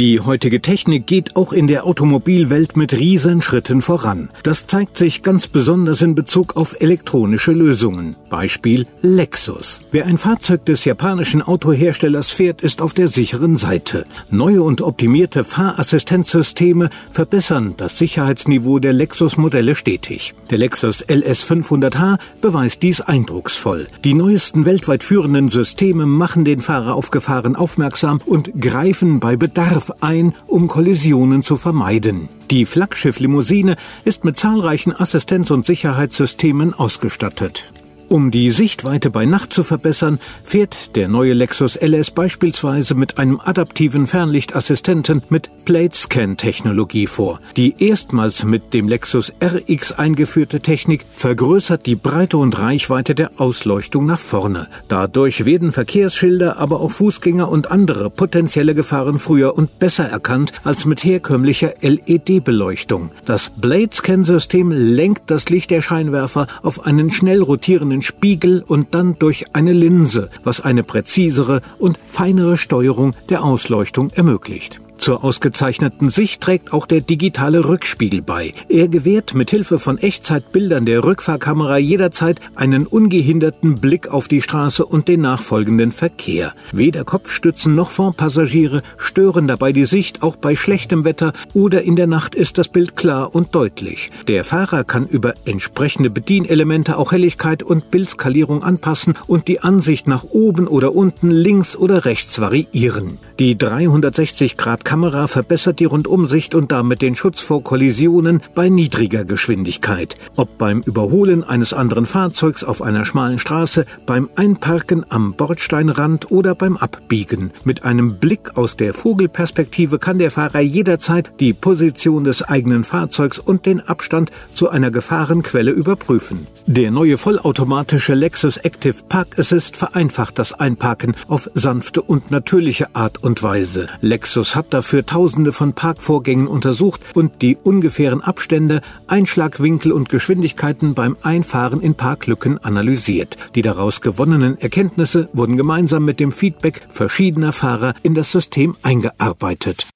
Die 0.00 0.18
heutige 0.18 0.60
Technik 0.60 1.06
geht 1.06 1.36
auch 1.36 1.52
in 1.52 1.68
der 1.68 1.86
Automobilwelt 1.86 2.76
mit 2.76 2.94
Riesenschritten 2.94 3.80
voran. 3.80 4.28
Das 4.42 4.66
zeigt 4.66 4.98
sich 4.98 5.22
ganz 5.22 5.46
besonders 5.46 6.02
in 6.02 6.16
Bezug 6.16 6.56
auf 6.56 6.74
elektronische 6.80 7.52
Lösungen. 7.52 8.16
Beispiel 8.28 8.86
Lexus. 9.02 9.82
Wer 9.92 10.06
ein 10.06 10.18
Fahrzeug 10.18 10.64
des 10.64 10.84
japanischen 10.84 11.42
Autoherstellers 11.42 12.30
fährt, 12.30 12.60
ist 12.60 12.82
auf 12.82 12.92
der 12.92 13.06
sicheren 13.06 13.54
Seite. 13.54 14.04
Neue 14.30 14.64
und 14.64 14.80
optimierte 14.80 15.44
Fahrassistenzsysteme 15.44 16.90
verbessern 17.12 17.74
das 17.76 17.96
Sicherheitsniveau 17.96 18.80
der 18.80 18.94
Lexus-Modelle 18.94 19.76
stetig. 19.76 20.34
Der 20.50 20.58
Lexus 20.58 21.04
LS500h 21.06 22.18
beweist 22.42 22.82
dies 22.82 23.00
eindrucksvoll. 23.00 23.86
Die 24.02 24.14
neuesten 24.14 24.64
weltweit 24.64 25.04
führenden 25.04 25.50
Systeme 25.50 26.04
machen 26.04 26.44
den 26.44 26.62
Fahrer 26.62 26.96
auf 26.96 27.12
Gefahren 27.12 27.54
aufmerksam 27.54 28.20
und 28.26 28.60
greifen 28.60 29.20
bei 29.20 29.36
Bedarf 29.36 29.83
Bedarf 29.84 30.02
ein, 30.02 30.34
um 30.46 30.68
Kollisionen 30.68 31.42
zu 31.42 31.56
vermeiden. 31.56 32.28
Die 32.50 32.64
Flaggschiff-Limousine 32.64 33.76
ist 34.04 34.24
mit 34.24 34.38
zahlreichen 34.38 34.92
Assistenz- 34.92 35.50
und 35.50 35.66
Sicherheitssystemen 35.66 36.74
ausgestattet. 36.74 37.64
Um 38.08 38.30
die 38.30 38.50
Sichtweite 38.50 39.10
bei 39.10 39.24
Nacht 39.24 39.52
zu 39.52 39.62
verbessern, 39.62 40.18
fährt 40.44 40.94
der 40.94 41.08
neue 41.08 41.32
Lexus 41.32 41.76
LS 41.76 42.10
beispielsweise 42.10 42.94
mit 42.94 43.18
einem 43.18 43.40
adaptiven 43.40 44.06
Fernlichtassistenten 44.06 45.22
mit 45.30 45.50
Plate 45.64 45.96
Scan 45.96 46.36
Technologie 46.36 47.06
vor. 47.06 47.40
Die 47.56 47.74
erstmals 47.78 48.44
mit 48.44 48.74
dem 48.74 48.88
Lexus 48.88 49.32
RX 49.42 49.92
eingeführte 49.92 50.60
Technik 50.60 51.04
vergrößert 51.14 51.86
die 51.86 51.96
Breite 51.96 52.36
und 52.36 52.58
Reichweite 52.58 53.14
der 53.14 53.40
Ausleuchtung 53.40 54.04
nach 54.04 54.18
vorne. 54.18 54.68
Dadurch 54.88 55.44
werden 55.46 55.72
Verkehrsschilder, 55.72 56.58
aber 56.58 56.80
auch 56.80 56.90
Fußgänger 56.90 57.48
und 57.48 57.70
andere 57.70 58.10
potenzielle 58.10 58.74
Gefahren 58.74 59.18
früher 59.18 59.56
und 59.56 59.78
besser 59.78 60.04
erkannt 60.04 60.52
als 60.62 60.84
mit 60.84 61.02
herkömmlicher 61.02 61.74
LED-Beleuchtung. 61.80 63.10
Das 63.24 63.50
Blade 63.56 63.94
Scan 63.94 64.22
System 64.22 64.70
lenkt 64.70 65.30
das 65.30 65.48
Licht 65.48 65.70
der 65.70 65.82
Scheinwerfer 65.82 66.46
auf 66.62 66.86
einen 66.86 67.10
schnell 67.10 67.40
rotierenden 67.40 67.93
einen 67.94 68.02
Spiegel 68.02 68.64
und 68.66 68.92
dann 68.94 69.18
durch 69.20 69.46
eine 69.52 69.72
Linse, 69.72 70.28
was 70.42 70.60
eine 70.60 70.82
präzisere 70.82 71.60
und 71.78 71.96
feinere 71.96 72.56
Steuerung 72.56 73.14
der 73.28 73.44
Ausleuchtung 73.44 74.10
ermöglicht. 74.10 74.80
Zur 75.04 75.22
ausgezeichneten 75.22 76.08
Sicht 76.08 76.40
trägt 76.40 76.72
auch 76.72 76.86
der 76.86 77.02
digitale 77.02 77.68
Rückspiegel 77.68 78.22
bei. 78.22 78.54
Er 78.70 78.88
gewährt 78.88 79.34
mit 79.34 79.50
Hilfe 79.50 79.78
von 79.78 79.98
Echtzeitbildern 79.98 80.86
der 80.86 81.04
Rückfahrkamera 81.04 81.76
jederzeit 81.76 82.40
einen 82.54 82.86
ungehinderten 82.86 83.74
Blick 83.74 84.08
auf 84.08 84.28
die 84.28 84.40
Straße 84.40 84.86
und 84.86 85.06
den 85.06 85.20
nachfolgenden 85.20 85.92
Verkehr. 85.92 86.54
Weder 86.72 87.04
Kopfstützen 87.04 87.74
noch 87.74 87.90
Fondpassagiere 87.90 88.80
stören 88.96 89.46
dabei 89.46 89.72
die 89.72 89.84
Sicht, 89.84 90.22
auch 90.22 90.36
bei 90.36 90.56
schlechtem 90.56 91.04
Wetter 91.04 91.34
oder 91.52 91.82
in 91.82 91.96
der 91.96 92.06
Nacht 92.06 92.34
ist 92.34 92.56
das 92.56 92.70
Bild 92.70 92.96
klar 92.96 93.34
und 93.34 93.54
deutlich. 93.54 94.10
Der 94.26 94.42
Fahrer 94.42 94.84
kann 94.84 95.04
über 95.06 95.34
entsprechende 95.44 96.08
Bedienelemente 96.08 96.96
auch 96.96 97.12
Helligkeit 97.12 97.62
und 97.62 97.90
Bildskalierung 97.90 98.62
anpassen 98.62 99.12
und 99.26 99.48
die 99.48 99.60
Ansicht 99.60 100.08
nach 100.08 100.24
oben 100.24 100.66
oder 100.66 100.94
unten, 100.94 101.30
links 101.30 101.76
oder 101.76 102.06
rechts 102.06 102.40
variieren. 102.40 103.18
Die 103.40 103.58
360 103.58 104.56
Grad 104.56 104.84
Kamera 104.84 105.26
verbessert 105.26 105.80
die 105.80 105.86
Rundumsicht 105.86 106.54
und 106.54 106.70
damit 106.70 107.02
den 107.02 107.16
Schutz 107.16 107.40
vor 107.40 107.64
Kollisionen 107.64 108.40
bei 108.54 108.68
niedriger 108.68 109.24
Geschwindigkeit. 109.24 110.16
Ob 110.36 110.56
beim 110.56 110.82
Überholen 110.82 111.42
eines 111.42 111.72
anderen 111.72 112.06
Fahrzeugs 112.06 112.62
auf 112.62 112.80
einer 112.80 113.04
schmalen 113.04 113.40
Straße, 113.40 113.86
beim 114.06 114.28
Einparken 114.36 115.04
am 115.08 115.34
Bordsteinrand 115.34 116.30
oder 116.30 116.54
beim 116.54 116.76
Abbiegen. 116.76 117.50
Mit 117.64 117.84
einem 117.84 118.20
Blick 118.20 118.56
aus 118.56 118.76
der 118.76 118.94
Vogelperspektive 118.94 119.98
kann 119.98 120.18
der 120.18 120.30
Fahrer 120.30 120.60
jederzeit 120.60 121.32
die 121.40 121.54
Position 121.54 122.22
des 122.22 122.42
eigenen 122.42 122.84
Fahrzeugs 122.84 123.40
und 123.40 123.66
den 123.66 123.80
Abstand 123.80 124.30
zu 124.52 124.68
einer 124.68 124.92
Gefahrenquelle 124.92 125.72
überprüfen. 125.72 126.46
Der 126.66 126.92
neue 126.92 127.18
vollautomatische 127.18 128.14
Lexus 128.14 128.58
Active 128.58 129.02
Park 129.08 129.40
Assist 129.40 129.76
vereinfacht 129.76 130.38
das 130.38 130.52
Einparken 130.52 131.16
auf 131.26 131.50
sanfte 131.54 132.00
und 132.00 132.30
natürliche 132.30 132.94
Art 132.94 133.23
und 133.24 133.42
Weise. 133.42 133.88
Lexus 134.00 134.54
hat 134.54 134.72
dafür 134.72 135.06
tausende 135.06 135.52
von 135.52 135.72
Parkvorgängen 135.72 136.46
untersucht 136.46 137.00
und 137.14 137.42
die 137.42 137.56
ungefähren 137.56 138.20
Abstände, 138.20 138.80
Einschlagwinkel 139.06 139.92
und 139.92 140.08
Geschwindigkeiten 140.08 140.94
beim 140.94 141.16
Einfahren 141.22 141.80
in 141.80 141.94
Parklücken 141.94 142.58
analysiert. 142.58 143.36
Die 143.54 143.62
daraus 143.62 144.00
gewonnenen 144.00 144.58
Erkenntnisse 144.58 145.28
wurden 145.32 145.56
gemeinsam 145.56 146.04
mit 146.04 146.20
dem 146.20 146.32
Feedback 146.32 146.82
verschiedener 146.90 147.52
Fahrer 147.52 147.94
in 148.02 148.14
das 148.14 148.30
System 148.32 148.76
eingearbeitet. 148.82 149.88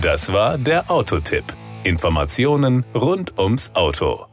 Das 0.00 0.32
war 0.32 0.56
der 0.56 0.90
Autotipp. 0.90 1.44
Informationen 1.84 2.84
rund 2.94 3.38
ums 3.38 3.70
Auto. 3.74 4.29